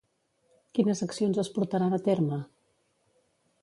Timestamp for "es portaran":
1.45-1.97